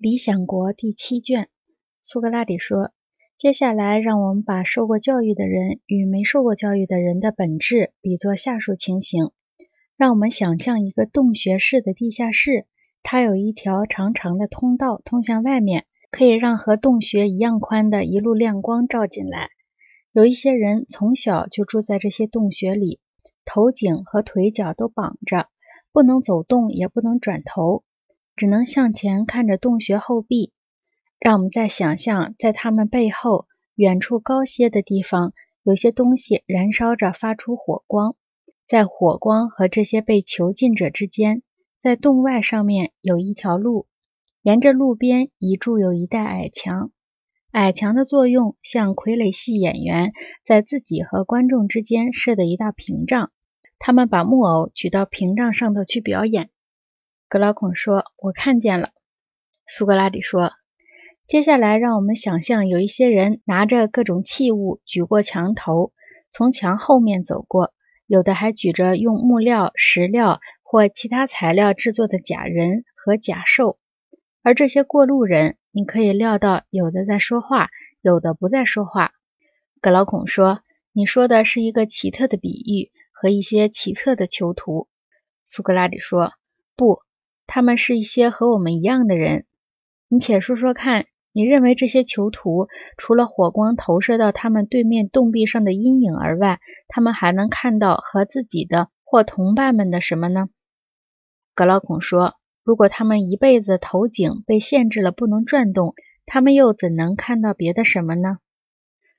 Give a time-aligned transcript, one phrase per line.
[0.00, 1.50] 理想国第七卷，
[2.00, 2.90] 苏格拉底说
[3.36, 9.30] ：“接下来，让我们把受过教育的人与没受过教育的人的本质比作下述情形。
[9.98, 12.64] 让我们想象一个洞穴式的地下室，
[13.02, 19.50] 它有一条长长的通道通向外面，可以让和洞穴一样宽的一路亮光照进来。
[20.12, 23.00] 有一些人从小就住在这些洞穴里，
[23.44, 25.48] 头颈和腿脚都绑着，
[25.92, 27.84] 不能走动，也不能转头。”
[28.40, 30.50] 只能向前看着洞穴后壁，
[31.18, 38.16] 让我们再想象，在他们背后远处高些的地方，有些东西燃烧着，发出火光。
[38.64, 41.42] 在火光和这些被囚禁者之间，
[41.78, 43.86] 在洞外上面有一条路，
[44.40, 46.92] 沿着路边一筑有一带矮墙。
[47.50, 50.12] 矮墙的作用像傀儡戏演员
[50.46, 53.32] 在自己和观众之间设的一道屏障，
[53.78, 56.48] 他们把木偶举到屏障上头去表演。
[57.30, 58.90] 格劳孔说：“我看见了。”
[59.64, 60.50] 苏格拉底说
[61.28, 65.92] ：“接下来，让我们想象有一些人拿着各种器物举过墙头，
[66.32, 67.72] 从墙后面走过，
[68.08, 73.78] 有的还举着用木料、石料或其他材料制作的假人和假兽。
[74.42, 77.68] 而这些过路人，你可以料到，有的在说话，
[78.00, 79.12] 有的不在说话。”
[79.80, 84.88] 格劳孔说：“你说的是一个奇特的比喻和一些奇特的囚徒。”
[85.46, 86.32] 苏格拉底说
[86.74, 87.02] ：“不。”
[87.52, 89.44] 他们是一些和我们一样的人，
[90.06, 100.48] 你且说说看，你认为这些囚徒除了火光投射到他们对面洞壁上的阴影而外，他们还能看到和自己的或同伴们的什么呢？
[101.52, 108.38] 格劳孔说：“如果他们一辈子头颈被限制了，不能转动，他们又怎能看到别的什么呢？”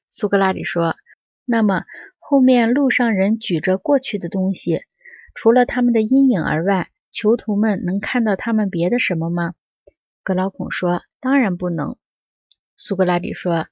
[0.10, 0.96] 苏格拉底说
[1.44, 1.84] ：“那么
[2.18, 4.84] 后面路上人举着过去的东西，
[5.36, 9.54] 除了他们的阴影而外。”囚徒们能看到他们别的什么吗？
[10.24, 11.98] 格劳孔说：“当然不能。”
[12.78, 13.68] 苏格拉底说：“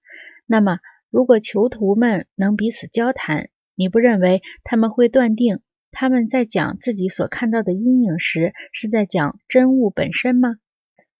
[0.45, 10.57] 那么，如果囚徒们能彼此交谈，你不认为他们会断定他们在讲自己所看到的阴影时是在讲真物本身吗？”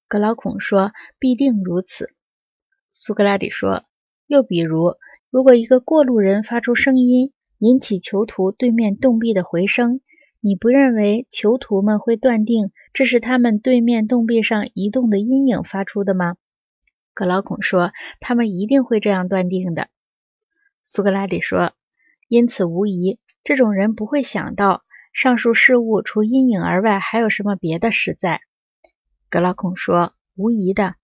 [0.09, 2.09] 格劳孔说：“必定如此。”
[2.91, 3.85] 苏格拉底说
[4.27, 4.95] ：“又比如，
[5.29, 10.01] 如果一个过路人发出声音，引起囚徒对面洞壁的回声。”
[10.41, 16.37] 你不认为囚徒们会断定这是他们对面洞壁上移动的阴影发出的吗？
[17.13, 17.91] 格劳孔说
[18.21, 19.89] ：“他们一定会这样断定的。”
[20.81, 21.73] 苏格拉底说
[22.29, 28.39] ：“因此，无疑，这种人不会想到上述事物除阴影而外还有什么别的实在。”
[29.29, 30.95] 格劳孔说：“无疑的，